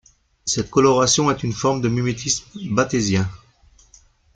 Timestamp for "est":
1.29-1.43